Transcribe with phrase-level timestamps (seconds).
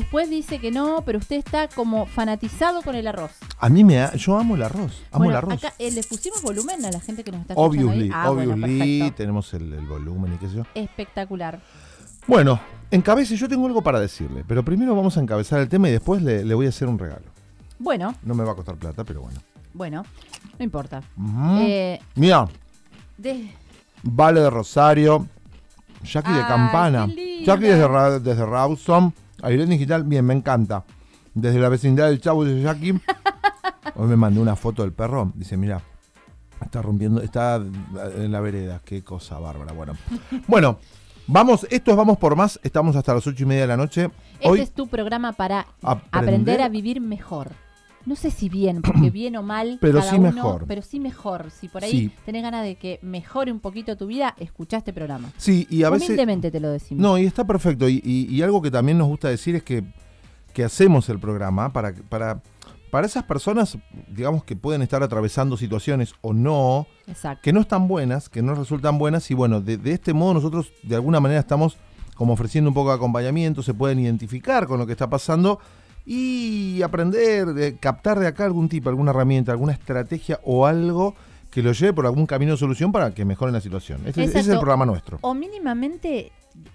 [0.00, 3.30] después dice que no, pero usted está como fanatizado con el arroz.
[3.58, 5.54] A mí me ha- yo amo el arroz, amo Bueno, el arroz.
[5.64, 7.86] Acá eh, le pusimos volumen a la gente que nos está escuchando.
[7.86, 8.10] Obviously, ahí.
[8.12, 10.62] Ah, obviously, tenemos el, el volumen y qué sé yo.
[10.74, 11.60] Espectacular.
[12.26, 15.92] Bueno, encabece, yo tengo algo para decirle, pero primero vamos a encabezar el tema y
[15.92, 17.24] después le, le voy a hacer un regalo.
[17.78, 19.40] Bueno, No me va a costar plata, pero bueno.
[19.72, 20.04] bueno,
[20.58, 21.02] no importa.
[21.60, 22.46] Eh, Mira,
[23.16, 23.50] de-
[24.02, 25.26] Vale de Rosario,
[26.02, 27.06] Jackie de Campana.
[27.44, 29.12] Jackie desde, desde Rawson,
[29.42, 30.84] Aire Digital, bien, me encanta.
[31.34, 32.92] Desde la vecindad del Chavo de Jackie,
[33.94, 35.80] hoy me mandó una foto del perro, dice, mira,
[36.62, 37.56] está rompiendo, está
[38.16, 39.94] en la vereda, qué cosa bárbara, bueno.
[40.48, 40.78] Bueno,
[41.26, 44.10] vamos, esto es Vamos por Más, estamos hasta las ocho y media de la noche.
[44.34, 47.52] este Hoy, es tu programa para aprender- aprender a vivir mejor.
[48.10, 50.64] No sé si bien, porque bien o mal, Pero cada sí uno, mejor.
[50.66, 51.52] pero sí mejor.
[51.52, 52.12] Si por ahí Sí.
[52.26, 55.30] tenés ganas de que mejore un poquito tu vida, escuchá este programa.
[55.36, 56.16] sí, y a veces...
[56.16, 57.00] Te lo decimos.
[57.00, 57.88] No, y está perfecto.
[57.88, 59.84] Y, y- y algo que también nos gusta decir es que,
[60.52, 62.42] que hacemos el programa para, para,
[62.90, 67.42] para esas personas, digamos, que pueden estar atravesando situaciones o no, Exacto.
[67.44, 69.30] que no están buenas, que no resultan buenas.
[69.30, 71.76] Y bueno, de, de este modo nosotros de alguna manera estamos
[72.16, 75.60] como ofreciendo un poco de acompañamiento, se pueden identificar con lo que está pasando
[76.12, 81.14] y aprender, de, captar de acá algún tipo, alguna herramienta, alguna estrategia o algo
[81.52, 84.00] que lo lleve por algún camino de solución para que mejoren la situación.
[84.04, 85.18] Ese, ese es el programa nuestro.
[85.20, 86.32] O mínimamente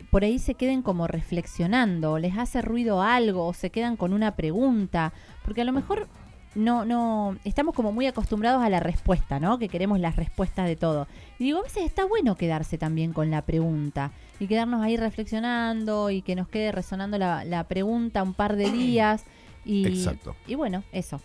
[0.09, 4.38] por ahí se queden como reflexionando, les hace ruido algo, o se quedan con una
[4.38, 5.11] pregunta,
[5.44, 6.08] porque a lo mejor
[6.56, 9.59] no, no, estamos como muy acostumbrados a la respuesta, ¿no?
[9.59, 11.08] Que queremos las respuestas de todo.
[11.38, 16.09] Y digo, a veces está bueno quedarse también con la pregunta y quedarnos ahí reflexionando
[16.09, 19.23] y que nos quede resonando la, la pregunta un par de días.
[19.66, 20.36] Y, Exacto.
[20.48, 21.20] y bueno, eso.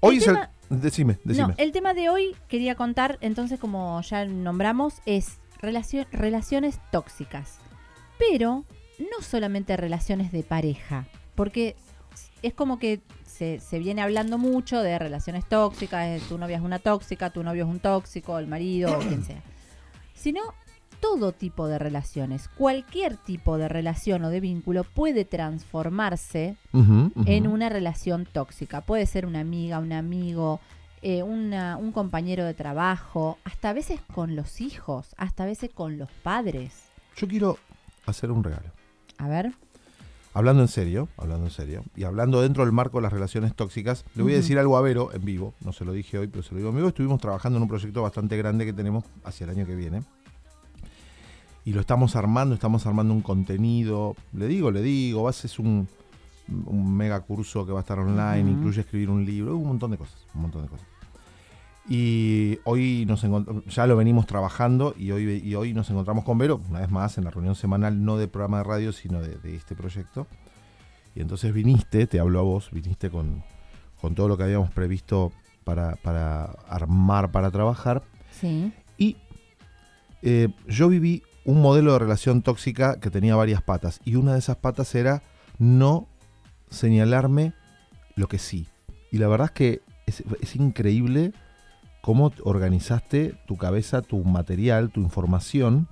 [0.00, 0.80] Hoy El es tema- el...
[0.80, 1.48] Decime, decime.
[1.48, 7.58] No, el tema de hoy quería contar, entonces como ya nombramos, es relacio- relaciones tóxicas.
[8.18, 8.64] Pero
[8.98, 11.76] no solamente relaciones de pareja, porque
[12.42, 13.00] es como que
[13.32, 17.42] se, se viene hablando mucho de relaciones tóxicas, de tu novia es una tóxica, tu
[17.42, 19.42] novio es un tóxico, el marido, o quien sea.
[20.14, 20.40] Sino
[21.00, 26.56] todo tipo de relaciones, cualquier tipo de relación o de vínculo puede transformarse
[27.26, 28.82] en una relación tóxica.
[28.82, 30.60] Puede ser una amiga, un amigo,
[31.02, 35.70] eh, una- un compañero de trabajo, hasta a veces con los hijos, hasta a veces
[35.74, 36.84] con los padres.
[37.16, 37.58] Yo quiero
[38.06, 38.70] hacer un regalo.
[39.18, 39.52] A ver,
[40.34, 44.06] Hablando en serio, hablando en serio, y hablando dentro del marco de las relaciones tóxicas,
[44.14, 46.42] le voy a decir algo a Vero en vivo, no se lo dije hoy, pero
[46.42, 49.44] se lo digo en vivo, estuvimos trabajando en un proyecto bastante grande que tenemos hacia
[49.44, 50.02] el año que viene.
[51.66, 55.86] Y lo estamos armando, estamos armando un contenido, le digo, le digo, ser un,
[56.48, 59.98] un mega curso que va a estar online, incluye escribir un libro, un montón de
[59.98, 60.91] cosas, un montón de cosas.
[61.88, 63.26] Y hoy nos
[63.66, 67.18] ya lo venimos trabajando y hoy, y hoy nos encontramos con Vero, una vez más,
[67.18, 70.26] en la reunión semanal, no de programa de radio, sino de, de este proyecto.
[71.14, 73.42] Y entonces viniste, te hablo a vos, viniste con,
[74.00, 75.32] con todo lo que habíamos previsto
[75.64, 78.02] para, para armar, para trabajar.
[78.40, 78.72] sí.
[78.96, 79.16] Y
[80.22, 84.00] eh, yo viví un modelo de relación tóxica que tenía varias patas.
[84.04, 85.22] Y una de esas patas era
[85.58, 86.06] no
[86.70, 87.54] señalarme
[88.14, 88.68] lo que sí.
[89.10, 91.32] Y la verdad es que es, es increíble
[92.02, 95.88] cómo organizaste tu cabeza, tu material, tu información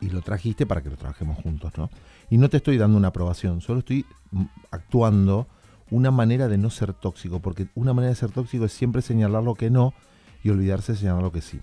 [0.00, 1.88] y lo trajiste para que lo trabajemos juntos, ¿no?
[2.28, 5.46] Y no te estoy dando una aprobación, solo estoy mm, actuando
[5.90, 9.42] una manera de no ser tóxico, porque una manera de ser tóxico es siempre señalar
[9.42, 9.94] lo que no
[10.42, 11.60] y olvidarse de señalar lo que sí.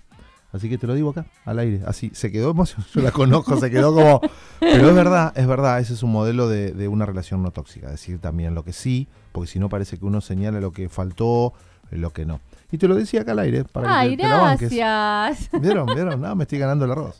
[0.50, 3.58] Así que te lo digo acá, al aire, así, se quedó emocionado, yo la conozco,
[3.58, 4.22] se quedó como...
[4.60, 7.90] Pero es verdad, es verdad, ese es un modelo de, de una relación no tóxica,
[7.90, 11.52] decir también lo que sí, porque si no parece que uno señala lo que faltó,
[11.90, 12.40] lo que no.
[12.70, 14.72] Y te lo decía acá al aire, para Ay, que te, te la banques.
[14.74, 15.50] gracias.
[15.62, 15.86] ¿Vieron?
[15.86, 16.20] ¿Vieron?
[16.20, 17.18] No, me estoy ganando el arroz.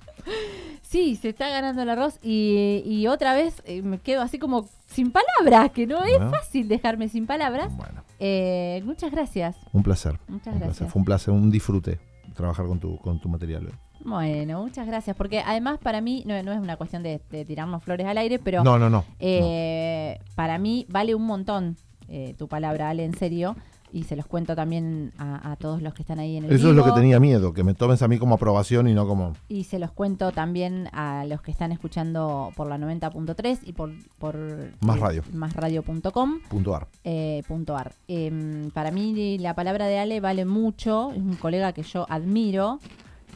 [0.82, 4.66] Sí, se está ganando el arroz y, y otra vez eh, me quedo así como
[4.86, 6.30] sin palabras, que no es ¿No?
[6.30, 7.76] fácil dejarme sin palabras.
[7.76, 9.56] Bueno, Eh, muchas gracias.
[9.72, 10.18] un placer.
[10.28, 10.60] Muchas un placer.
[10.60, 10.92] gracias.
[10.92, 11.98] Fue un placer, un disfrute
[12.34, 13.66] trabajar con tu, con tu material.
[13.66, 13.72] hoy.
[14.04, 17.82] Bueno, muchas gracias, porque además para mí no, no es una cuestión de, de tirarnos
[17.82, 19.04] flores al aire, pero No, no, no.
[19.18, 21.76] eh, para mí vale un montón
[22.08, 23.56] eh, tu palabra, Ale, en serio,
[23.92, 26.70] y se los cuento también a, a todos los que están ahí en el Eso
[26.70, 29.32] es lo que tenía miedo, que me tomes a mí como aprobación y no como...
[29.48, 33.92] Y se los cuento también a los que están escuchando por la 90.3 y por,
[34.18, 34.36] por
[34.80, 35.22] Más eh, radio.
[35.32, 36.40] másradio.com.
[36.48, 36.88] puntuar.
[37.04, 37.92] eh, punto ar.
[38.08, 42.78] Em, para mí la palabra de Ale vale mucho, es un colega que yo admiro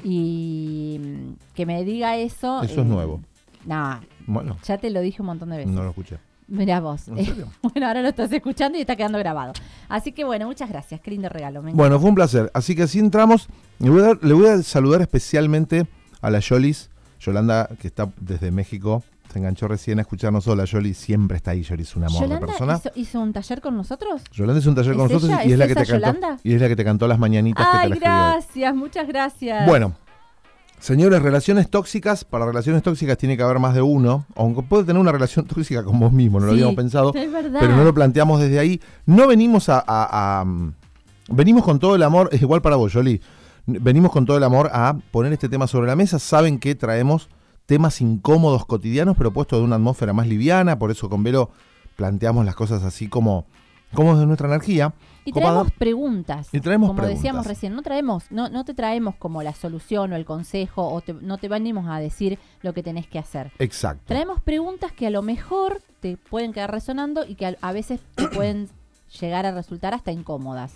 [0.04, 2.62] y mm, que me diga eso.
[2.62, 3.20] Eso es nuevo.
[3.64, 5.72] No, Bueno, ya te lo dije un montón de veces.
[5.72, 6.18] no lo escuché.
[6.48, 7.08] Mirá vos.
[7.08, 7.48] ¿En serio?
[7.62, 9.52] bueno, ahora lo estás escuchando y está quedando grabado.
[9.88, 11.00] Así que bueno, muchas gracias.
[11.00, 11.62] Qué lindo regalo.
[11.62, 12.50] me Bueno, fue un placer.
[12.54, 13.48] Así que así entramos.
[13.78, 15.86] Le voy a, dar- le voy a saludar especialmente
[16.20, 16.90] a la Yolis,
[17.20, 19.02] Yolanda, que está desde México
[19.32, 22.26] se enganchó recién a escucharnos sola, Yoli siempre está ahí, Yoli es un amor de
[22.28, 22.74] ¿Yolanda persona.
[22.76, 24.20] hizo, hizo un taller con nosotros?
[24.30, 25.44] Yolanda es un taller con ¿Es nosotros ella?
[25.44, 27.64] y es, ¿Es la que te cantó y es la que te cantó las mañanitas
[27.66, 29.66] que te Ay, escribió gracias, muchas gracias.
[29.66, 29.94] Bueno,
[30.82, 35.00] señores, relaciones tóxicas, para relaciones tóxicas tiene que haber más de uno, aunque puede tener
[35.00, 37.58] una relación tóxica con vos mismo, no lo habíamos pensado, es verdad.
[37.60, 38.80] pero no lo planteamos desde ahí.
[39.06, 40.44] No venimos a, a- a,
[41.28, 43.20] venimos con todo el amor, es igual para vos, Yoli.
[43.64, 46.18] Venimos con todo el amor a poner este tema sobre la mesa.
[46.18, 47.28] Saben que traemos
[47.64, 50.80] temas incómodos cotidianos, pero puestos de una atmósfera más liviana.
[50.80, 51.48] Por eso con Vero
[51.94, 53.46] planteamos las cosas así como,
[53.94, 54.92] como de nuestra energía.
[55.24, 56.48] Y traemos preguntas.
[56.52, 57.18] Y traemos como preguntas.
[57.22, 61.00] decíamos recién, no traemos, no, no te traemos como la solución o el consejo, o
[61.00, 63.52] te- no te venimos a decir lo que tenés que hacer.
[63.58, 64.02] Exacto.
[64.06, 68.00] Traemos preguntas que a lo mejor te pueden quedar resonando y que a, a veces
[68.16, 68.68] te pueden
[69.20, 70.72] llegar a resultar hasta incómodas.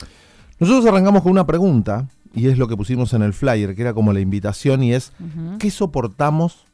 [0.61, 3.95] Nosotros arrancamos con una pregunta, y es lo que pusimos en el flyer, que era
[3.95, 5.13] como la invitación, y es.
[5.59, 6.67] ¿qué soportamos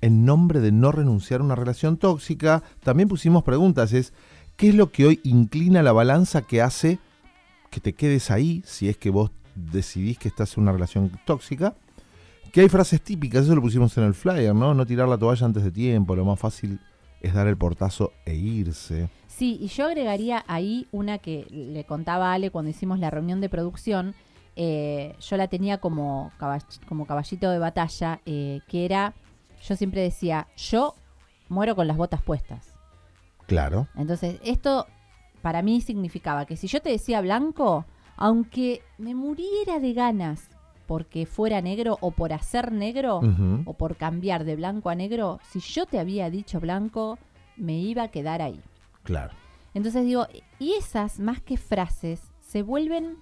[0.00, 2.62] en nombre de no renunciar a una relación tóxica?
[2.82, 4.12] También pusimos preguntas, es,
[4.56, 6.98] ¿qué es lo que hoy inclina la balanza que hace
[7.70, 11.74] que te quedes ahí, si es que vos decidís que estás en una relación tóxica?
[12.52, 14.74] Que hay frases típicas, eso lo pusimos en el flyer, ¿no?
[14.74, 16.78] No tirar la toalla antes de tiempo, lo más fácil
[17.20, 19.08] es dar el portazo e irse.
[19.26, 23.40] Sí, y yo agregaría ahí una que le contaba a Ale cuando hicimos la reunión
[23.40, 24.14] de producción.
[24.56, 29.14] eh, yo la tenía como, caball- como caballito de batalla, eh, que era,
[29.66, 30.94] yo siempre decía, yo
[31.48, 32.73] muero con las botas puestas.
[33.46, 33.88] Claro.
[33.96, 34.86] Entonces, esto
[35.42, 37.84] para mí significaba que si yo te decía blanco,
[38.16, 40.48] aunque me muriera de ganas
[40.86, 43.20] porque fuera negro o por hacer negro
[43.64, 47.18] o por cambiar de blanco a negro, si yo te había dicho blanco,
[47.56, 48.60] me iba a quedar ahí.
[49.02, 49.32] Claro.
[49.74, 50.26] Entonces digo,
[50.58, 53.16] y esas más que frases se vuelven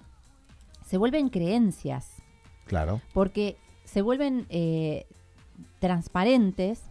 [0.85, 2.21] se vuelven creencias,
[2.65, 3.01] Claro.
[3.13, 5.05] porque se vuelven eh,
[5.79, 6.83] transparentes,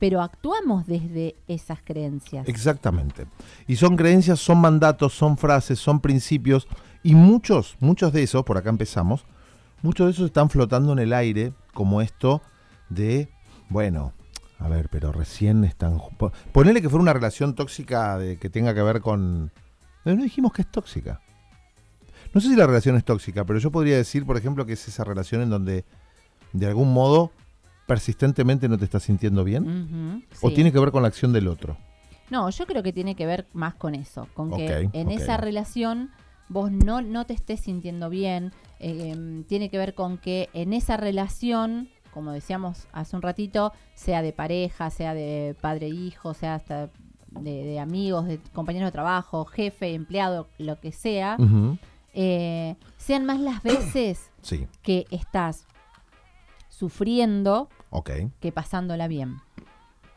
[0.00, 2.48] pero actuamos desde esas creencias.
[2.48, 3.26] Exactamente.
[3.68, 6.66] Y son creencias, son mandatos, son frases, son principios.
[7.02, 9.26] Y muchos, muchos de esos, por acá empezamos,
[9.82, 12.40] muchos de esos están flotando en el aire, como esto
[12.88, 13.28] de,
[13.68, 14.14] bueno,
[14.58, 16.00] a ver, pero recién están...
[16.50, 19.52] Ponele que fuera una relación tóxica de, que tenga que ver con...
[20.06, 21.20] No dijimos que es tóxica.
[22.32, 24.88] No sé si la relación es tóxica, pero yo podría decir, por ejemplo, que es
[24.88, 25.84] esa relación en donde,
[26.54, 27.32] de algún modo,
[27.90, 30.24] persistentemente no te estás sintiendo bien.
[30.42, 30.54] O sí.
[30.54, 31.76] tiene que ver con la acción del otro.
[32.30, 36.10] No, yo creo que tiene que ver más con eso, con que en esa relación
[36.48, 40.96] vos no, no te estés sintiendo bien, eh, tiene que ver con que en esa
[40.98, 46.90] relación, como decíamos hace un ratito, sea de pareja, sea de padre-hijo, sea hasta
[47.32, 51.36] de, de amigos, de compañeros de trabajo, jefe, empleado, lo que sea,
[52.14, 55.66] eh, sean más las veces Sí, que estás
[56.80, 57.68] sufriendo
[58.40, 59.36] que pasándola bien.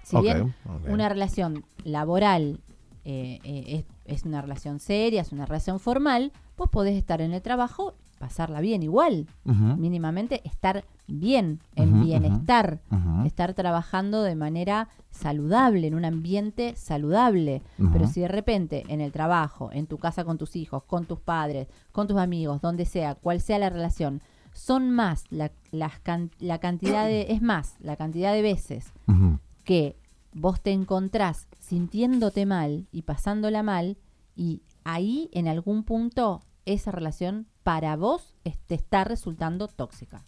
[0.04, 0.56] Si bien
[0.88, 2.62] una relación laboral
[3.04, 7.34] eh, eh, es, es una relación seria, es una relación formal, vos podés estar en
[7.34, 12.80] el trabajo, pasarla bien igual, mínimamente estar bien, en bienestar,
[13.26, 17.62] estar trabajando de manera saludable, en un ambiente saludable.
[17.92, 21.20] Pero si de repente en el trabajo, en tu casa con tus hijos, con tus
[21.20, 24.22] padres, con tus amigos, donde sea, cual sea la relación,
[24.54, 28.92] son más la, las can- la cantidad de, es más, la cantidad de veces
[29.64, 29.96] que
[30.34, 33.98] vos te encontrás sintiéndote mal y pasándola mal
[34.36, 40.24] y ahí en algún punto esa relación para vos es- te está resultando tóxica.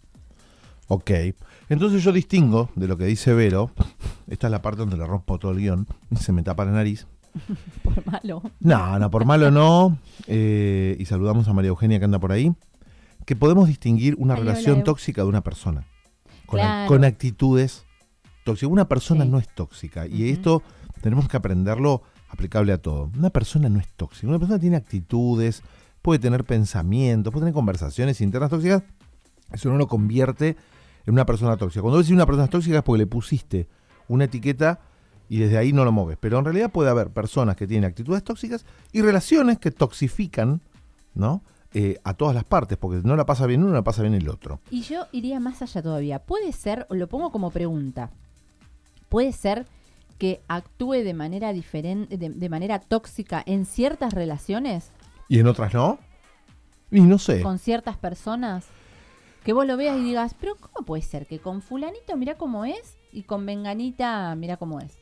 [0.88, 1.10] Ok.
[1.68, 3.70] Entonces yo distingo de lo que dice Vero.
[4.28, 6.70] Esta es la parte donde le rompo todo el guion y se me tapa la
[6.72, 7.06] nariz.
[7.82, 8.42] Por malo.
[8.60, 9.98] No, no, por malo no.
[10.26, 12.54] Eh, y saludamos a María Eugenia que anda por ahí.
[13.26, 15.84] Que podemos distinguir una Ay, relación hola, tóxica de una persona.
[16.46, 16.88] Con, Claro.
[16.88, 17.84] con actitudes
[18.44, 18.70] tóxicas.
[18.72, 19.30] Una persona Sí.
[19.30, 20.06] no es tóxica.
[20.06, 20.62] Y esto
[21.02, 23.10] tenemos que aprenderlo aplicable a todo.
[23.18, 24.26] Una persona no es tóxica.
[24.28, 25.62] Una persona tiene actitudes,
[26.02, 28.82] puede tener pensamientos, puede tener conversaciones internas tóxicas.
[29.52, 30.56] Eso no lo convierte
[31.04, 31.82] en una persona tóxica.
[31.82, 33.68] Cuando decís una persona tóxica es porque le pusiste
[34.08, 34.80] una etiqueta
[35.28, 36.16] y desde ahí no lo moves.
[36.20, 40.60] Pero en realidad puede haber personas que tienen actitudes tóxicas y relaciones que toxifican,
[41.14, 41.42] ¿no?
[41.74, 44.14] Eh, a todas las partes, porque no la pasa bien uno, no la pasa bien
[44.14, 44.60] el otro.
[44.70, 46.20] Y yo iría más allá todavía.
[46.20, 48.10] Puede ser, o lo pongo como pregunta,
[49.08, 49.66] puede ser
[50.18, 54.90] que actúe de manera diferente, de, de manera tóxica en ciertas relaciones
[55.28, 55.98] Y en otras no.
[56.90, 57.42] Y no sé.
[57.42, 58.64] con ciertas personas.
[59.44, 62.64] Que vos lo veas y digas, pero ¿cómo puede ser que con fulanito mira cómo
[62.64, 64.96] es y con venganita mira cómo es?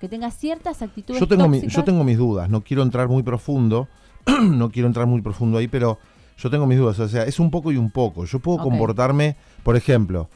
[0.00, 1.76] Que tenga ciertas actitudes Yo tengo, mi- tóxicas.
[1.76, 3.88] yo tengo mis dudas, no quiero entrar muy profundo,
[4.42, 5.98] no quiero entrar muy profundo ahí, pero
[6.36, 8.24] yo tengo mis dudas, o sea, es un poco y un poco.
[8.24, 10.28] Yo puedo comportarme, por ejemplo,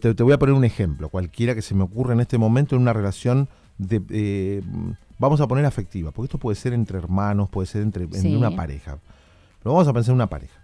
[0.00, 2.74] te, te voy a poner un ejemplo, cualquiera que se me ocurra en este momento
[2.74, 3.48] en una relación
[3.78, 4.62] de, eh,
[5.18, 8.50] vamos a poner afectiva, porque esto puede ser entre hermanos, puede ser entre en una
[8.50, 8.98] pareja.
[9.62, 10.60] Pero vamos a pensar en una pareja.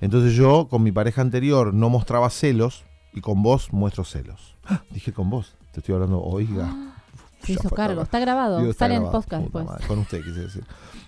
[0.00, 4.56] Entonces yo con mi pareja anterior no mostraba celos y con vos muestro celos.
[4.64, 4.82] ¡Ah!
[4.90, 6.94] Dije con vos, te estoy hablando, oiga.
[7.42, 8.02] Se hizo cargo.
[8.02, 8.58] Está grabado.
[8.58, 9.20] Digo, está Sale en grabado.
[9.22, 9.64] podcast Puta después.
[9.66, 10.64] madre, con usted quise decir.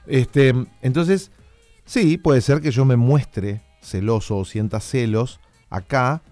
[0.06, 1.30] Este, entonces,
[1.84, 6.22] sí, puede ser que yo me muestre celoso o sienta celos acá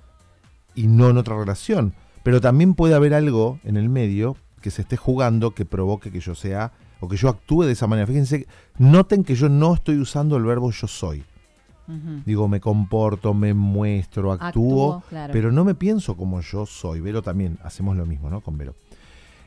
[0.74, 1.94] y no en otra relación.
[2.22, 6.20] Pero también puede haber algo en el medio que se esté jugando que provoque que
[6.20, 8.06] yo sea o que yo actúe de esa manera.
[8.06, 11.24] Fíjense, noten que yo no estoy usando el verbo yo soy.
[12.24, 14.46] Digo, me comporto, me muestro, actúo,
[14.98, 15.32] Actúo, claro.
[15.32, 17.00] pero no me pienso como yo soy.
[17.00, 18.42] Vero también, hacemos lo mismo, ¿no?
[18.42, 18.76] Con Vero.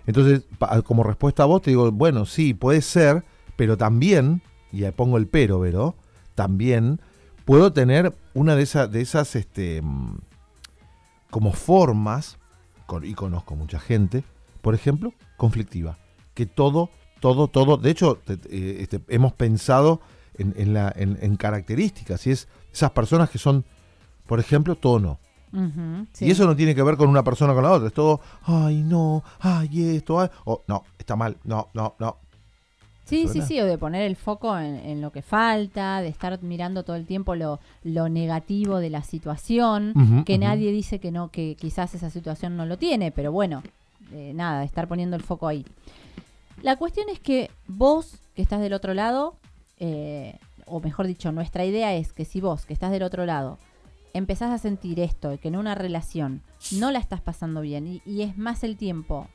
[0.06, 0.44] Entonces,
[0.86, 3.24] como respuesta a vos, te digo, bueno, sí, puede ser,
[3.56, 4.42] pero también,
[4.72, 5.96] y ahí pongo el pero, Vero,
[6.36, 7.00] también
[7.46, 10.18] puedo tener una de, esas de esas, este, mm,
[11.30, 12.38] como formas,
[13.02, 14.24] y conozco mucha gente,
[14.62, 15.98] por ejemplo, conflictiva,
[16.34, 20.02] que todo, todo, todo, de hecho, eh, este, hemos pensado
[20.36, 23.66] en, en la, en, en características, y es esas personas que son,
[24.28, 24.76] por ejemplo,
[26.14, 26.26] sí.
[26.26, 27.88] Y eso no tiene que ver con una persona o con la otra.
[27.88, 30.30] Es todo, ay, no, ay, esto, ay.
[30.46, 32.18] O, no, está mal, no, no, no.
[33.06, 33.46] Sí, sí, ¿Suena?
[33.46, 36.96] sí, o de poner el foco en, en lo que falta, de estar mirando todo
[36.96, 41.94] el tiempo lo, lo negativo de la situación, que nadie dice que no, que quizás
[41.96, 43.62] esa situación no lo tiene, pero bueno,
[44.14, 45.66] eh, nada, de estar poniendo el foco ahí.
[46.62, 49.36] La cuestión es que vos, que estás del otro lado,
[49.80, 53.58] eh, o mejor dicho, nuestra idea es que si vos, que estás del otro lado,
[54.14, 56.42] empezás a sentir esto, que en una relación
[56.72, 59.28] no la estás pasando bien, y, y es más el tiempo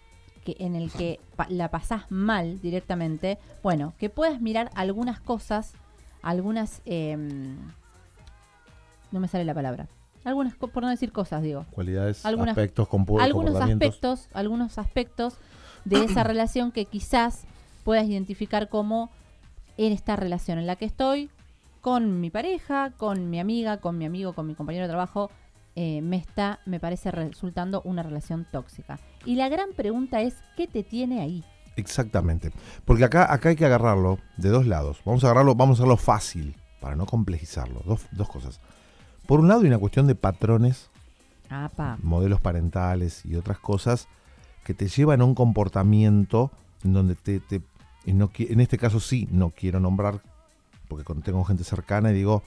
[0.45, 5.73] que en el que pa- la pasás mal directamente, bueno, que puedas mirar algunas cosas,
[6.23, 6.81] algunas...
[6.85, 7.57] em,
[9.11, 9.89] no me sale la palabra.
[10.25, 12.89] Algunas, por no decir cosas, digo Cualidades, Algunas- aspectos,
[13.23, 15.35] algunos aspectos, algunos aspectos
[15.85, 17.45] de esa relación que quizás
[17.85, 19.11] puedas identificar como
[19.79, 21.31] en esta relación en la que estoy
[21.89, 25.31] con mi pareja, con mi amiga, con mi amigo, con mi compañero de trabajo,
[25.75, 28.99] eh, me está, me parece resultando una relación tóxica.
[29.25, 31.43] Y la gran pregunta es, ¿qué te tiene ahí?
[31.77, 32.53] Exactamente.
[32.85, 35.01] Porque acá, acá hay que agarrarlo de dos lados.
[35.07, 37.81] Vamos a agarrarlo, vamos a hacerlo fácil, para no complejizarlo.
[37.87, 38.61] Dos, dos cosas.
[39.27, 40.91] Por un lado hay una cuestión de patrones,
[41.49, 41.97] Apa.
[42.03, 44.09] modelos parentales y otras cosas
[44.63, 46.51] que te llevan a un comportamiento
[46.85, 47.63] en donde te, te-
[48.05, 50.21] no en este caso sí, no quiero nombrar,
[50.89, 52.43] porque con- tengo gente cercana y digo,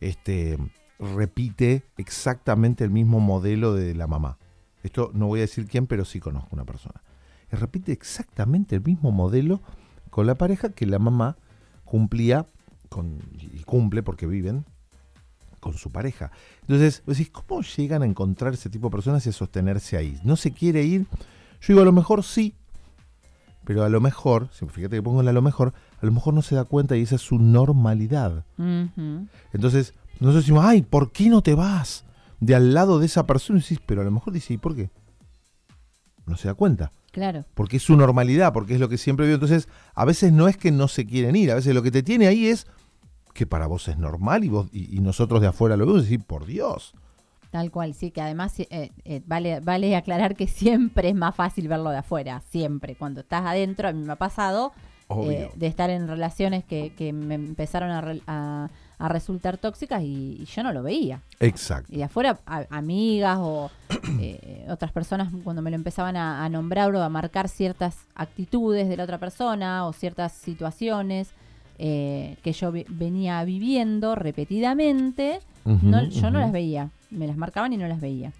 [0.00, 0.58] este
[0.98, 4.38] repite exactamente el mismo modelo de la mamá.
[4.82, 7.02] Esto no voy a decir quién, pero sí conozco una persona.
[7.52, 9.60] Y repite exactamente el mismo modelo
[10.10, 11.36] con la pareja que la mamá
[11.84, 12.46] cumplía
[12.88, 14.64] con, y cumple porque viven
[15.60, 16.32] con su pareja.
[16.62, 20.18] Entonces, ¿cómo llegan a encontrar ese tipo de personas y a sostenerse ahí?
[20.24, 21.06] ¿No se quiere ir?
[21.60, 22.54] Yo digo, a lo mejor sí,
[23.64, 26.42] pero a lo mejor, fíjate que pongo el a lo mejor, a lo mejor no
[26.42, 28.44] se da cuenta y esa es su normalidad.
[29.52, 32.04] Entonces, nosotros decimos, ay, ¿por qué no te vas
[32.40, 33.60] de al lado de esa persona?
[33.60, 34.90] Y decís, pero a lo mejor dice, ¿y por qué?
[36.26, 36.92] No se da cuenta.
[37.12, 37.44] Claro.
[37.54, 39.34] Porque es su normalidad, porque es lo que siempre vio.
[39.34, 42.02] Entonces, a veces no es que no se quieren ir, a veces lo que te
[42.02, 42.66] tiene ahí es
[43.32, 46.10] que para vos es normal y, vos, y, y nosotros de afuera lo vemos y
[46.10, 46.94] decís, por Dios.
[47.52, 51.68] Tal cual, sí, que además eh, eh, vale, vale aclarar que siempre es más fácil
[51.68, 52.96] verlo de afuera, siempre.
[52.96, 54.72] Cuando estás adentro, a mí me ha pasado.
[55.30, 60.02] Eh, de estar en relaciones que, que me empezaron a, re- a- a resultar tóxicas
[60.02, 61.20] y, y yo no lo veía.
[61.40, 61.92] Exacto.
[61.92, 63.70] Y de afuera, a- amigas o
[64.20, 68.88] eh, otras personas, cuando me lo empezaban a, a nombrar o a marcar ciertas actitudes
[68.88, 71.30] de la otra persona o ciertas situaciones
[71.78, 76.90] eh, que yo ve- venía viviendo repetidamente, no, yo no las veía.
[77.10, 78.32] Me las marcaban y no las veía.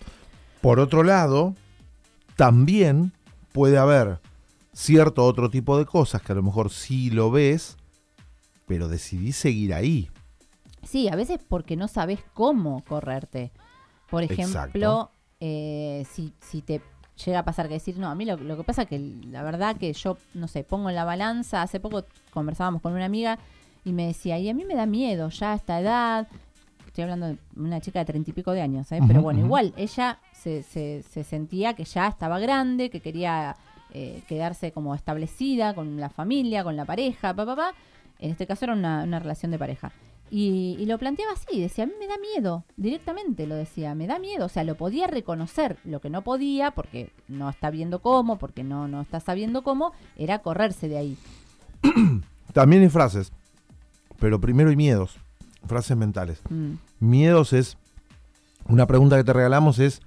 [0.61, 1.55] Por otro lado,
[2.37, 3.13] también
[3.53, 4.19] puede haber
[4.73, 7.77] cierto otro tipo de cosas que a lo mejor sí lo ves,
[8.67, 10.11] pero decidís seguir ahí.
[10.83, 13.53] Sí, a veces porque no sabes cómo correrte.
[14.11, 15.11] Por ejemplo,
[15.41, 16.83] eh, si, si te
[17.25, 19.77] llega a pasar que decir, no, a mí lo, lo que pasa que la verdad
[19.77, 23.39] que yo, no sé, pongo en la balanza, hace poco conversábamos con una amiga
[23.85, 26.29] y me decía, y a mí me da miedo ya a esta edad,
[26.87, 29.01] estoy hablando de una chica de treinta y pico de años, ¿eh?
[29.07, 33.57] pero bueno, igual ella se, se, se sentía que ya estaba grande, que quería
[33.93, 37.75] eh, quedarse como establecida con la familia, con la pareja, papá, papá.
[38.19, 39.93] En este caso era una, una relación de pareja.
[40.31, 44.07] Y, y lo planteaba así, decía, a mí me da miedo, directamente lo decía, me
[44.07, 48.01] da miedo, o sea, lo podía reconocer, lo que no podía, porque no está viendo
[48.01, 51.19] cómo, porque no, no está sabiendo cómo, era correrse de ahí.
[52.55, 53.31] También hay frases,
[54.19, 55.19] pero primero hay miedos,
[55.67, 56.41] frases mentales.
[56.49, 57.77] Mm, Miedos es,
[58.69, 60.01] una pregunta que te regalamos es,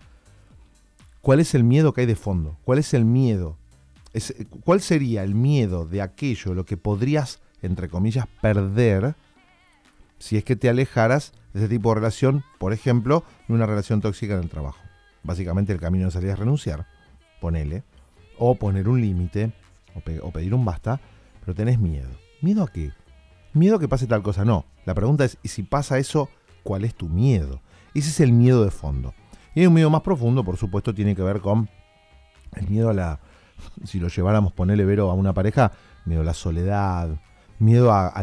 [1.20, 2.58] ¿cuál es el miedo que hay de fondo?
[2.64, 3.58] ¿Cuál es el miedo?
[4.64, 9.16] ¿Cuál sería el miedo de aquello, lo que podrías, entre comillas, perder
[10.20, 14.02] si es que te alejaras de ese tipo de relación, por ejemplo, de una relación
[14.02, 14.80] tóxica en el trabajo?
[15.24, 16.88] Básicamente el camino de salida es renunciar,
[17.42, 17.84] ponele,
[18.38, 19.54] o poner un límite,
[19.96, 21.00] o, o pedir un basta,
[21.42, 22.10] pero tenés miedo.
[22.42, 22.92] ¿Miedo a qué?
[23.54, 24.66] Miedo a que pase tal cosa, no.
[24.86, 26.30] La pregunta es, ¿y si pasa eso,
[26.64, 27.62] cuál es tu miedo?
[27.94, 29.14] Ese es el miedo de fondo.
[29.56, 31.70] Y hay un miedo más profundo, por supuesto, tiene que ver con
[32.54, 33.20] el miedo a la,
[33.84, 35.72] si lo lleváramos, ponerle vero a una pareja,
[36.06, 37.10] miedo a la soledad,
[37.60, 38.14] miedo a,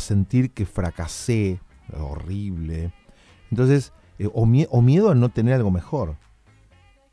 [0.00, 1.60] sentir que fracasé,
[1.98, 2.92] horrible.
[3.50, 6.16] Entonces, eh, o, miedo a no tener algo mejor.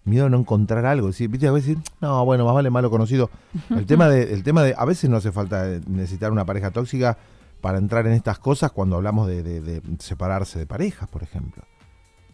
[0.04, 1.08] Miedo a no encontrar algo.
[1.08, 1.48] ¿viste?
[1.48, 3.30] A veces, no, bueno, más vale malo conocido.
[3.70, 7.18] El tema de, el tema de, a veces no hace falta necesitar una pareja tóxica
[7.60, 11.64] para entrar en estas cosas cuando hablamos de separarse de parejas, por ejemplo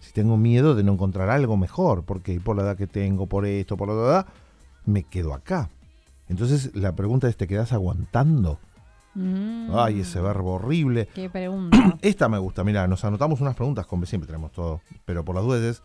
[0.04, 3.46] si tengo miedo de no encontrar algo mejor, porque por la edad que tengo, por
[3.46, 4.28] esto, por la edad,
[4.86, 5.70] me quedo acá.
[6.28, 8.60] Entonces la pregunta es, ¿te quedas aguantando?
[9.16, 9.70] Mm.
[9.76, 11.08] Ay, ese verbo horrible.
[11.14, 11.98] ¿Qué pregunta?
[12.02, 15.44] Esta me gusta, mira, nos anotamos unas preguntas, con siempre tenemos todo, pero por las
[15.44, 15.82] dudas es,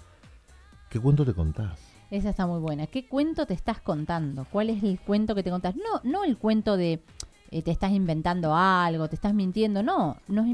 [0.88, 1.78] ¿qué cuento te contás?
[2.11, 2.87] Esa está muy buena.
[2.87, 4.47] ¿Qué cuento te estás contando?
[4.50, 5.76] ¿Cuál es el cuento que te contás?
[5.76, 7.02] No, no el cuento de
[7.50, 10.17] eh, te estás inventando algo, te estás mintiendo, no.
[10.26, 10.47] Nos,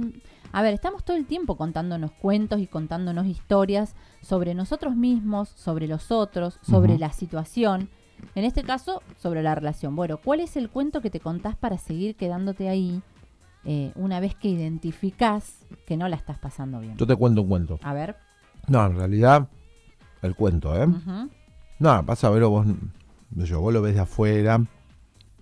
[0.52, 5.86] a ver, estamos todo el tiempo contándonos cuentos y contándonos historias sobre nosotros mismos, sobre
[5.86, 7.88] los otros, sobre la situación.
[8.34, 9.96] En este caso, sobre la relación.
[9.96, 13.02] Bueno, ¿cuál es el cuento que te contás para seguir quedándote ahí
[13.64, 16.96] eh, una vez que identificás que no la estás pasando bien?
[16.96, 17.78] Yo te cuento un cuento.
[17.82, 18.16] A ver.
[18.68, 19.48] No, en realidad,
[20.22, 20.86] el cuento, ¿eh?
[21.78, 22.66] No, pasa a ver, vos,
[23.30, 24.64] yo, vos lo ves de afuera,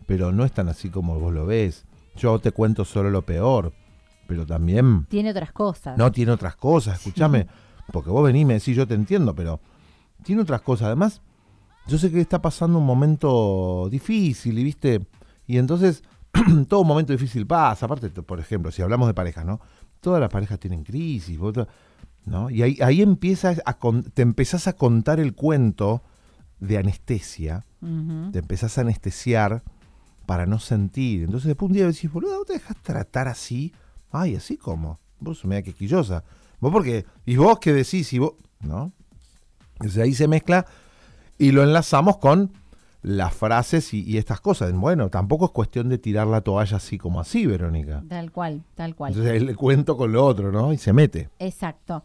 [0.07, 1.85] pero no es tan así como vos lo ves.
[2.17, 3.73] Yo te cuento solo lo peor
[4.33, 5.05] pero también...
[5.11, 5.99] Tiene otras cosas.
[5.99, 7.47] No, tiene otras cosas, escúchame,
[7.93, 9.61] porque vos venís y me decís, yo te entiendo, pero
[10.23, 10.87] tiene otras cosas.
[10.87, 11.21] Además,
[11.87, 15.07] yo sé que está pasando un momento difícil y viste,
[15.47, 16.03] y entonces
[16.69, 17.87] todo momento difícil pasa.
[17.87, 19.61] Aparte, por ejemplo, si hablamos de parejas, ¿no?
[20.01, 21.39] Todas las parejas tienen crisis,
[22.25, 22.51] ¿no?
[22.51, 23.79] Y ahí, ahí empiezas a
[24.15, 26.03] te empezás a contar el cuento
[26.59, 27.67] de anestesia,
[28.33, 29.63] te empezás a anestesiar
[30.27, 31.25] para no sentir.
[31.25, 33.73] Entonces después un día decís, boludo, ¿no te dejas tratar así?
[34.11, 35.01] Ay, así como.
[35.19, 36.25] Vos me da quisquillosa.
[36.61, 37.05] Vos porque.
[37.27, 38.13] ¿Y vos qué decís?
[38.13, 38.35] Y vos.
[38.61, 38.93] ¿No?
[39.75, 40.65] Entonces ahí se mezcla
[41.43, 42.53] y lo enlazamos con
[43.03, 44.73] las frases y, estas cosas.
[44.73, 48.05] Bueno, tampoco es cuestión de tirar la toalla así como así, Verónica.
[48.09, 49.13] Tal cual, tal cual.
[49.13, 50.73] Entonces le cuento con lo otro, ¿no?
[50.73, 51.31] Y se mete.
[51.41, 52.05] Exacto.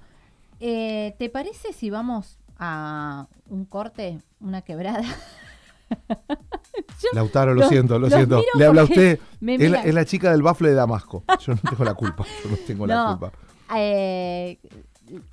[0.60, 5.04] Eh, ¿Te parece si vamos a un corte, una quebrada?
[7.14, 8.44] Lautaro, lo, siento, lo siento.
[8.56, 9.20] Le habla a usted.
[9.40, 11.24] Es la, chica del bafle de Damasco.
[11.46, 12.26] Yo no tengo la culpa.
[12.44, 13.32] Yo no tengo la culpa.
[13.76, 14.58] Eh,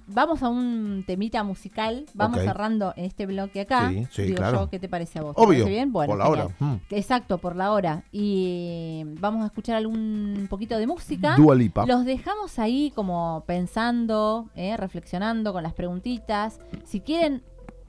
[0.07, 2.07] vamos a un temita musical.
[2.15, 3.89] Vamos cerrando en este bloque acá.
[3.91, 5.35] Sí, sí, Digo yo, ¿qué te parece a vos?
[5.37, 5.67] Obvio.
[5.67, 5.93] bien?
[5.93, 6.49] Bueno, por la hora.
[6.59, 6.75] Mm.
[6.91, 8.05] Exacto, por la hora.
[8.13, 11.37] Y vamos a escuchar algún poquito de música.
[11.37, 11.87] Dua Lipa.
[11.87, 16.61] Los dejamos ahí como pensando, eh, reflexionando con las preguntitas.
[16.85, 17.43] Si quieren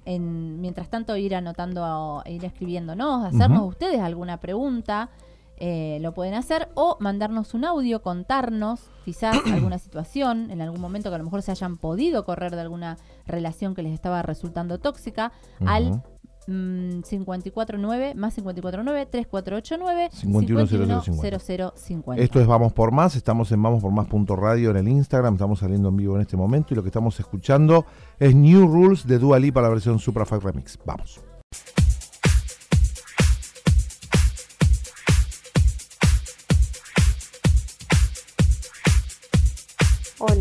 [0.07, 5.09] mientras tanto ir anotando, e ir escribiéndonos, hacernos ustedes alguna pregunta,
[5.57, 11.09] eh, lo pueden hacer o mandarnos un audio, contarnos quizás alguna situación, en algún momento
[11.09, 14.79] que a lo mejor se hayan podido correr de alguna relación que les estaba resultando
[14.79, 15.31] tóxica,
[15.65, 16.03] al
[16.47, 22.21] 549 mm, más 549 3489 510050.
[22.21, 25.89] Esto es Vamos por Más, estamos en Vamos por Más.radio en el Instagram, estamos saliendo
[25.89, 27.85] en vivo en este momento y lo que estamos escuchando
[28.19, 30.77] es New Rules de Dua Lipa la versión Suprafact Remix.
[30.85, 31.21] Vamos.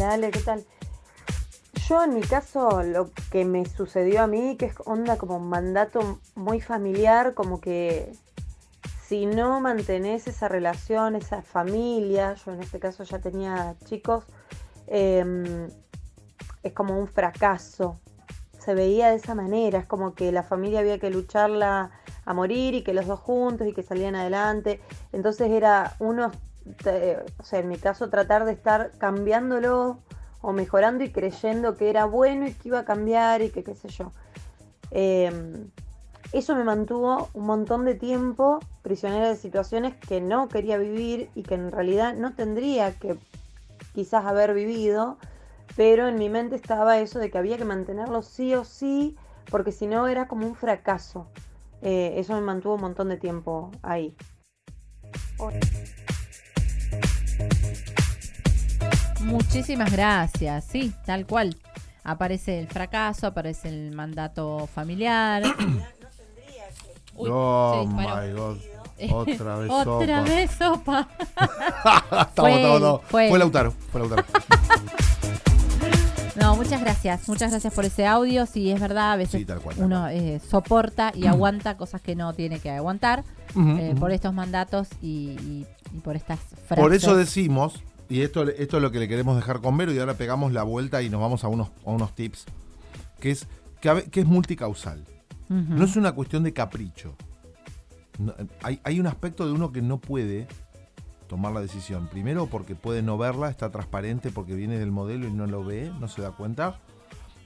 [0.04, 0.62] ¿Qué tal?
[1.88, 5.48] Yo en mi caso, lo que me sucedió a mí, que es onda como un
[5.48, 8.12] mandato muy familiar, como que
[9.06, 14.24] si no mantenés esa relación, esa familia, yo en este caso ya tenía chicos,
[14.88, 15.70] em,
[16.62, 17.98] es como un fracaso.
[18.58, 21.92] Se veía de esa manera, es como que la familia había que lucharla
[22.26, 24.82] a morir y que los dos juntos y que salían adelante.
[25.12, 26.30] Entonces era uno,
[27.38, 29.98] o sea, en mi caso tratar de estar cambiándolo
[30.40, 33.74] o mejorando y creyendo que era bueno y que iba a cambiar y que qué
[33.74, 34.12] sé yo.
[34.90, 35.70] Em,
[36.32, 41.42] eso me mantuvo un montón de tiempo prisionera de situaciones que no quería vivir y
[41.42, 43.16] que en realidad no tendría que
[43.94, 45.16] quizás haber vivido,
[45.76, 49.16] pero en mi mente estaba eso de que había que mantenerlo sí o sí,
[49.50, 51.28] porque si no era como un fracaso.
[51.82, 54.16] Eh, eso me mantuvo un montón de tiempo ahí.
[59.24, 61.56] Muchísimas gracias, sí, tal cual.
[62.04, 65.42] Aparece el fracaso, aparece el mandato familiar.
[67.16, 68.58] Uy, oh my god.
[69.10, 70.22] Otra vez Otra sopa.
[70.22, 71.08] vez sopa.
[72.28, 73.38] Estamos, Fue estamos, fue Fue.
[73.38, 73.72] Lautaro.
[73.90, 74.24] Fue Lautaro.
[76.36, 77.26] No, muchas gracias.
[77.28, 78.44] Muchas gracias por ese audio.
[78.44, 82.02] Sí, es verdad, a veces Sí, tal cual, tal uno eh, soporta y aguanta cosas
[82.02, 83.22] que no tiene que aguantar
[83.56, 85.06] eh, por estos mandatos y,
[85.40, 86.82] y- y por estas frases.
[86.82, 89.98] Por eso decimos, y esto, esto es lo que le queremos dejar con Vero, y
[89.98, 92.44] ahora pegamos la vuelta y nos vamos a unos, a unos tips,
[93.20, 93.46] que es,
[93.80, 95.04] que, que es multicausal.
[95.48, 97.14] No es una cuestión de capricho.
[98.18, 100.48] No, hay, hay un aspecto de uno que no puede
[101.28, 102.08] tomar la decisión.
[102.08, 105.92] Primero porque puede no verla, está transparente porque viene del modelo y no lo ve,
[106.00, 106.80] no se da cuenta.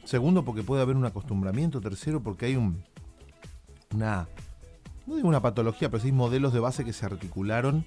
[0.04, 1.80] Segundo porque puede haber un acostumbramiento.
[1.80, 2.82] Tercero porque hay un
[3.94, 4.28] una
[5.06, 7.84] no digo una patología, pero sí modelos de base que se articularon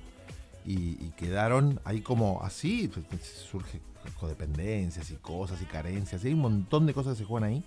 [0.66, 3.80] y, quedaron ahí como así, pues, surge
[4.20, 7.64] codependencias y cosas y carencias, y hay un montón de cosas que se juegan ahí.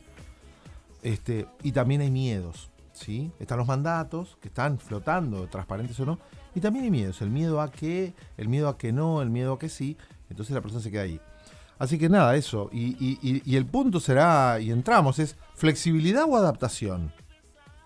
[1.02, 3.30] Este, y también hay miedos, ¿sí?
[3.38, 6.18] Están los mandatos que están flotando, transparentes o no,
[6.54, 9.52] y también hay miedos, el miedo a que, el miedo a que no, el miedo
[9.54, 9.96] a que sí,
[10.30, 11.20] entonces la persona se queda ahí.
[11.78, 16.24] Así que nada, eso, y, y- y- y el punto será, y entramos, es flexibilidad
[16.28, 17.12] o adaptación.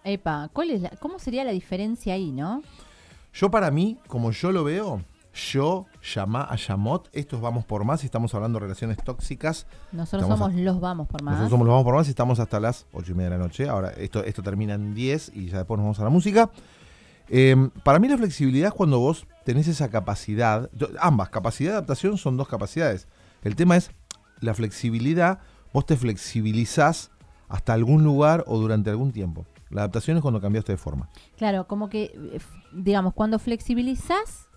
[0.04, 2.62] Epa, ¿cuál es la- ¿cómo sería la diferencia ahí, no?
[3.32, 5.02] Yo para mí, como yo lo veo,
[5.38, 10.22] yo, Yamá a Yamot, estos vamos por más, y estamos hablando de relaciones tóxicas, Nosotros
[10.22, 11.34] Estamos somos los vamos por más.
[11.34, 13.44] Nosotros somos los vamos por más y estamos hasta las ocho y media de la
[13.44, 13.68] noche.
[13.68, 16.50] Ahora, esto, esto termina en 10 y ya después nos vamos a la música.
[17.28, 22.18] Eh, para mí la flexibilidad es cuando vos tenés esa capacidad, ambas, capacidad de adaptación
[22.18, 23.06] son dos capacidades.
[23.42, 23.90] El tema es
[24.40, 25.40] la flexibilidad,
[25.72, 27.10] vos te flexibilizás
[27.48, 29.46] hasta algún lugar o durante algún tiempo.
[29.70, 31.08] La adaptación es cuando cambiaste de forma.
[31.36, 32.40] Claro, como que, eh,
[32.72, 34.48] digamos, cuando flexibilizás,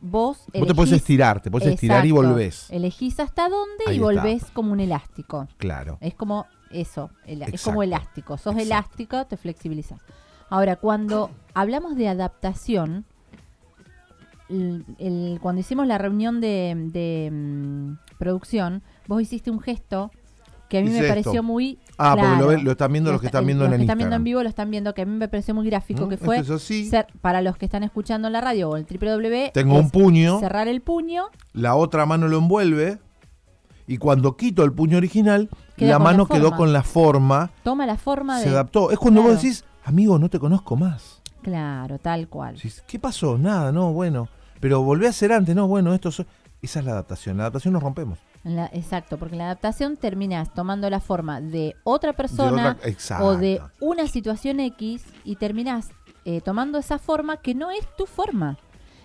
[0.00, 2.28] vos vos te podés elegís- estirar, te podés estirar y Exacto.
[2.28, 2.70] volvés.
[2.70, 4.04] Elegís hasta dónde Ahí y está.
[4.06, 5.48] volvés como un elástico.
[5.58, 5.98] Claro.
[6.00, 7.70] Es como eso, el- es Exacto.
[7.70, 8.36] como elástico.
[8.38, 8.62] Sos Exacto.
[8.62, 10.00] elástico, te flexibilizas.
[10.48, 13.04] Ahora, cuando hablamos de adaptación,
[14.48, 20.10] el- el- cuando hicimos la reunión de, de, mm, producción, vos hiciste un gesto
[20.68, 21.10] que a mí Hice me esto.
[21.10, 21.78] pareció muy.
[22.02, 23.98] Ah, porque lo, están viendo los que está- están viendo los en el que están
[23.98, 26.08] viendo en vivo lo están viendo, que a mí me pareció muy gráfico, ¿Mm?
[26.08, 26.88] que fue Esto es así.
[26.88, 29.50] ser- para los que están escuchando en la radio o el www.
[29.52, 30.40] Tengo un puño.
[30.40, 31.24] Cerrar el puño.
[31.52, 32.98] la otra mano lo envuelve
[33.86, 37.96] y cuando quito el puño original, Queda la mano quedó con la forma, Toma la
[37.96, 38.50] forma se de.
[38.52, 38.90] adaptó.
[38.90, 41.20] Es cuando vos decís, amigo, no te conozco más.
[41.42, 42.54] Claro, tal cual.
[42.56, 43.38] Decís, ¿Qué pasó?
[43.38, 44.28] Nada, no, bueno.
[44.60, 46.26] Pero volví a ser antes, no, bueno, esto so-".
[46.60, 47.38] Esa es la adaptación.
[47.38, 48.18] La adaptación nos rompemos.
[48.42, 53.22] La- exacto, porque en la adaptación terminas tomando la forma de otra De persona otra-
[53.24, 55.90] o de una situación X y terminas
[56.24, 58.56] eh, tomando esa forma que no es tu forma.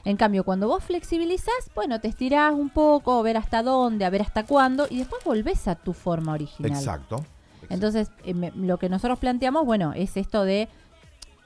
[0.04, 4.10] En cambio, cuando vos flexibilizás, bueno, te estirás un poco, a ver hasta dónde, a
[4.10, 6.72] ver hasta cuándo, y después volvés a tu forma original.
[6.72, 7.26] Exacto.
[7.70, 10.70] Entonces, eh, me- lo que nosotros planteamos, bueno, es esto de,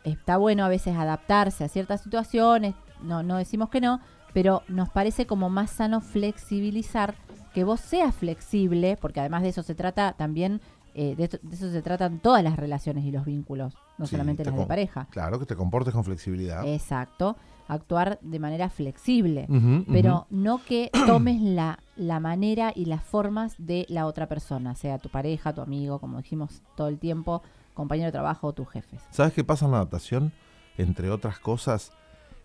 [0.03, 4.01] está bueno a veces adaptarse a ciertas situaciones, no, no decimos que no,
[4.33, 7.15] pero nos parece como más sano flexibilizar,
[7.49, 10.61] que vos seas flexible, porque además de eso se trata también,
[10.95, 14.43] eh, de, de eso se tratan todas las relaciones y los vínculos, no Sí, solamente
[14.43, 15.07] te las de pareja.
[15.11, 16.65] Claro, que te comportes con flexibilidad.
[16.67, 17.35] Exacto,
[17.67, 19.47] actuar de manera flexible
[19.91, 24.97] pero no que tomes la, la manera y las formas de la otra persona, sea
[24.97, 27.43] tu pareja, tu amigo, como dijimos todo el tiempo,
[27.75, 29.01] compañero de trabajo o tus jefes.
[29.11, 30.33] ¿Sabes qué pasa en la adaptación?
[30.77, 31.91] Entre otras cosas,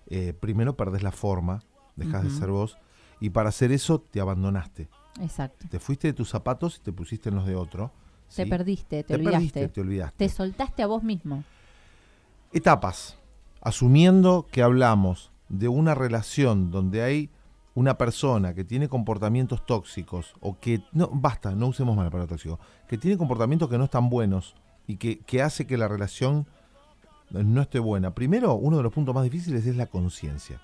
[0.09, 1.63] eh, primero perdés la forma,
[1.97, 2.77] dejas de ser vos,
[3.21, 4.89] y para hacer eso te abandonaste.
[5.21, 5.67] Exacto.
[5.71, 7.93] Te fuiste de tus zapatos y te pusiste en los de otro.
[8.35, 9.37] Te perdiste, te, Te olvidaste.
[9.39, 10.17] perdiste, te olvidaste.
[10.17, 11.45] Te soltaste a vos mismo.
[12.53, 13.17] Etapas.
[13.61, 17.31] Asumiendo que hablamos de una relación donde hay
[17.75, 22.59] una persona que tiene comportamientos tóxicos o que, no, basta, no usemos mal palabra tóxico,
[22.89, 24.55] que tiene comportamientos que no están buenos
[24.87, 26.47] y que, que hace que la relación
[27.31, 28.15] no esté buena.
[28.15, 30.61] Primero, uno de los puntos más difíciles es la conciencia.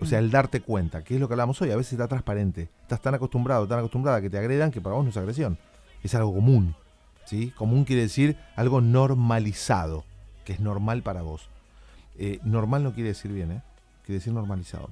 [0.00, 2.68] O sea, el darte cuenta, que es lo que hablamos hoy, a veces está transparente.
[2.82, 5.58] Estás tan acostumbrado, tan acostumbrada a que te agredan que para vos no es agresión.
[6.02, 6.74] Es algo común.
[7.24, 7.50] ¿sí?
[7.56, 10.04] Común quiere decir algo normalizado,
[10.44, 11.48] que es normal para vos.
[12.18, 13.62] Eh, normal no quiere decir bien, ¿eh?
[14.04, 14.90] quiere decir normalizado.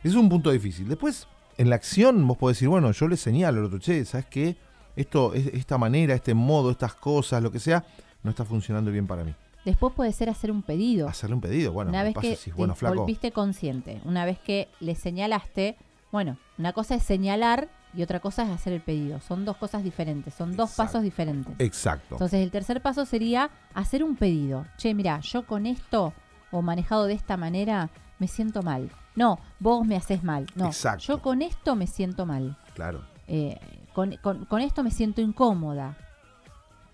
[0.00, 0.88] Ese es un punto difícil.
[0.88, 1.26] Después,
[1.58, 4.56] en la acción, vos podés decir, bueno, yo le señalo al otro, che, ¿sabes qué?
[4.94, 7.84] Esto, es- esta manera, este modo, estas cosas, lo que sea,
[8.22, 9.34] no está funcionando bien para mí.
[9.66, 11.08] Después puede ser hacer un pedido.
[11.08, 12.94] Hacerle un pedido, bueno, una vez que si, bueno, flaco.
[13.00, 15.76] volviste consciente, una vez que le señalaste,
[16.12, 19.20] bueno, una cosa es señalar y otra cosa es hacer el pedido.
[19.20, 21.52] Son dos cosas diferentes, son dos pasos diferentes.
[21.58, 22.14] Exacto.
[22.14, 24.64] Entonces el tercer paso sería hacer un pedido.
[24.78, 26.12] Che, mira, yo con esto
[26.52, 28.90] o manejado de esta manera me siento mal.
[29.16, 30.46] No, vos me haces mal.
[30.54, 31.02] No, Exacto.
[31.06, 32.56] yo con esto me siento mal.
[32.74, 33.02] Claro.
[33.26, 33.58] Eh,
[33.94, 35.96] con, con- con esto me siento incómoda.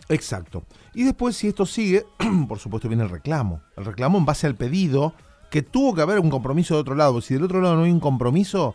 [0.09, 0.65] Exacto.
[0.95, 2.05] Y después, si esto sigue,
[2.49, 3.61] por supuesto viene el reclamo.
[3.77, 5.15] El reclamo en base al pedido,
[5.51, 7.21] que tuvo que haber un compromiso de otro lado.
[7.21, 8.75] Si del otro lado no hay un compromiso,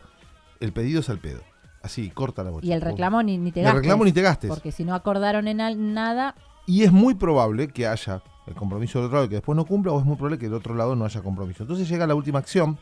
[0.59, 1.41] el pedido es al pedo.
[1.83, 2.65] Así, corta la bocha.
[2.67, 3.81] Y el reclamo ni, ni te Y el gastes.
[3.83, 4.49] reclamo ni te gastes.
[4.49, 6.35] Porque si no acordaron en al- nada,
[6.65, 9.65] Y es muy probable que haya el compromiso del otro lado y que después no
[9.65, 11.63] cumpla, o es muy probable que del otro lado no haya compromiso.
[11.63, 12.77] Entonces llega la última acción,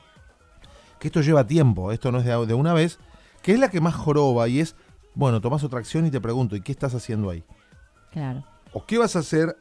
[1.00, 2.98] que esto lleva tiempo, esto no es de, de una vez,
[3.44, 4.76] que es la que más joroba y es,
[5.14, 7.44] bueno, tomás otra acción y te pregunto, ¿y qué estás haciendo ahí?
[8.16, 8.44] Claro.
[8.72, 9.58] ¿O qué vas a hacer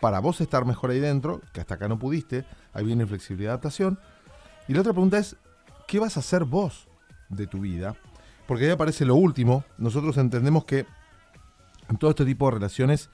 [0.00, 1.42] para vos estar mejor ahí dentro?
[1.52, 3.98] Que hasta acá no pudiste, ahí viene flexibilidad adaptación.
[4.66, 5.36] Y la otra pregunta es,
[5.86, 6.88] ¿qué vas a hacer vos
[7.28, 7.96] de tu vida?
[8.46, 10.86] Porque ahí aparece lo último, nosotros entendemos que
[11.88, 13.10] en todo este tipo de relaciones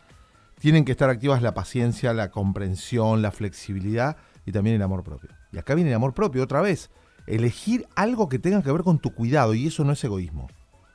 [0.60, 5.30] tienen que estar activas la paciencia, la comprensión, la flexibilidad y también el amor propio.
[5.52, 6.90] Y acá viene el amor propio otra vez.
[7.26, 10.48] Elegir algo que tenga que ver con tu cuidado y eso no es egoísmo.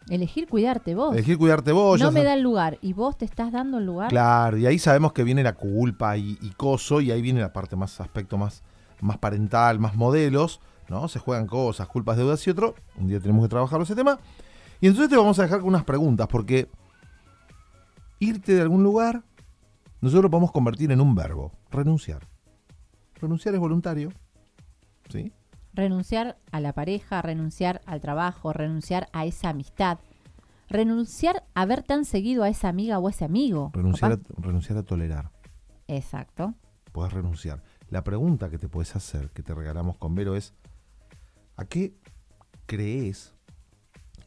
[0.10, 1.14] Elegir cuidarte vos.
[1.14, 2.00] Elegir cuidarte vos.
[2.00, 4.10] no me da el lugar y vos te estás dando el lugar.
[4.10, 7.54] Claro, y ahí sabemos que viene la culpa y, y coso, y ahí viene la
[7.54, 8.64] parte más aspecto más,
[9.02, 11.08] más parental, más modelos, ¿no?
[11.08, 12.76] Se juegan cosas, culpas, deudas y otro.
[12.98, 14.20] Un día tenemos que trabajar ese tema.
[14.82, 16.70] Y entonces te vamos a dejar con unas preguntas, porque
[18.20, 19.24] irte de algún lugar,
[20.02, 22.28] nosotros lo podemos convertir en un verbo, renunciar.
[23.16, 24.12] Renunciar es voluntario,
[25.10, 25.34] ¿sí?
[25.74, 30.00] Renunciar a la pareja, renunciar al trabajo, renunciar a esa amistad,
[30.68, 33.72] renunciar a ver tan seguido a esa amiga o a ese amigo.
[33.74, 35.32] Renunciar a, renunciar a tolerar.
[35.88, 36.54] Exacto.
[36.92, 37.64] Puedes renunciar.
[37.90, 40.54] La pregunta que te puedes hacer, que te regalamos con Vero, es:
[41.56, 41.96] ¿a qué
[42.66, 43.36] crees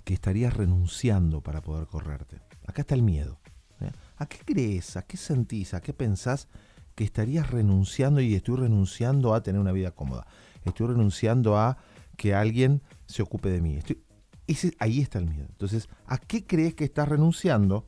[0.05, 2.40] que estarías renunciando para poder correrte?
[2.66, 3.38] Acá está el miedo.
[3.81, 3.90] ¿eh?
[4.16, 4.96] ¿A qué crees?
[4.96, 5.74] ¿A qué sentís?
[5.74, 6.48] ¿A qué pensás
[6.94, 10.26] que estarías renunciando y estoy renunciando a tener una vida cómoda?
[10.64, 11.76] Estoy renunciando a
[12.16, 13.76] que alguien se ocupe de mí.
[13.76, 14.02] Estoy-
[14.46, 15.46] ese- ahí está el miedo.
[15.50, 17.85] Entonces, ¿a qué crees que estás renunciando?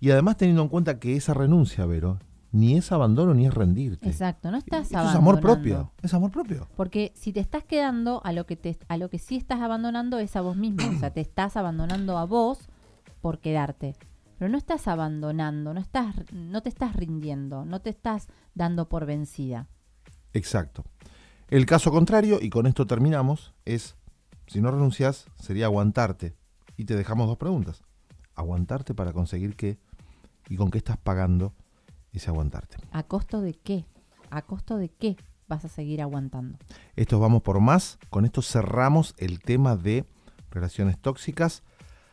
[0.00, 2.18] Y además teniendo en cuenta que esa renuncia, Vero,
[2.50, 4.08] ni es abandono ni es rendirte.
[4.08, 4.50] Exacto.
[4.50, 5.40] No estás Eso es amor abandonando.
[5.40, 5.92] propio.
[6.02, 6.66] Es amor propio.
[6.76, 10.18] Porque si te estás quedando a lo que te a lo que sí estás abandonando
[10.18, 12.68] es a vos mismo, o sea, te estás abandonando a vos
[13.20, 13.94] por quedarte.
[14.38, 19.04] Pero no estás abandonando, no estás no te estás rindiendo, no te estás dando por
[19.04, 19.66] vencida.
[20.32, 20.84] Exacto.
[21.48, 23.96] El caso contrario, y con esto terminamos, es,
[24.46, 26.36] si no renuncias, sería aguantarte.
[26.76, 27.82] Y te dejamos dos preguntas.
[28.34, 29.78] ¿Aguantarte para conseguir qué?
[30.48, 31.54] ¿Y con qué estás pagando
[32.12, 32.76] ese aguantarte?
[32.92, 33.86] ¿A costo de qué?
[34.30, 35.16] ¿A costo de qué
[35.48, 36.58] vas a seguir aguantando?
[36.94, 37.98] Esto vamos por más.
[38.10, 40.04] Con esto cerramos el tema de
[40.50, 41.62] relaciones tóxicas.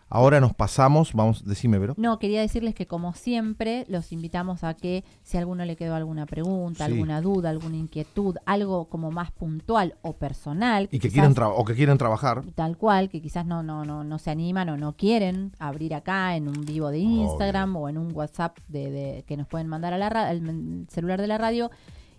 [0.08, 1.96] Ahora nos pasamos, vamos, decime, Vero.
[1.98, 5.96] No, quería decirles que como siempre los invitamos a que si a alguno le quedó
[5.96, 6.92] alguna pregunta, Sí.
[6.92, 11.52] alguna duda, alguna inquietud, algo como más puntual o personal, Y que quizás- quieren tra-
[11.54, 12.44] o que quieren trabajar.
[12.54, 16.36] tal cual, que quizás no, no, no, no se animan o no quieren abrir acá
[16.36, 19.92] en un vivo de Instagram o en un WhatsApp de, de- que nos pueden mandar
[19.94, 21.72] a la ra- al celular de la radio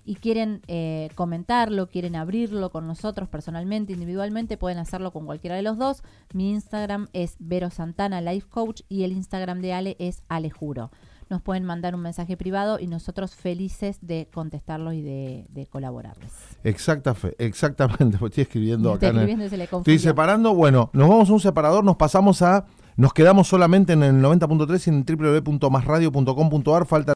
[0.07, 5.63] y quieren eh, comentarlo, quieren abrirlo con nosotros personalmente, individualmente, pueden hacerlo con cualquiera de
[5.63, 6.03] los dos.
[6.33, 10.91] Mi Instagram es Vero Santana Life Coach y el Instagram de Ale es Alejuro.
[11.29, 16.31] Nos pueden mandar un mensaje privado y nosotros felices de contestarlos y de, de colaborarles.
[16.63, 20.89] Exacta fe- exactamente, estoy escribiendo acá en el- escribiendo y se le Estoy separando, bueno,
[20.93, 22.67] nos vamos a un separador, nos pasamos a,
[22.97, 25.05] nos quedamos solamente en el 90.3 y en
[25.51, 27.15] www.masradio.com.ar, falta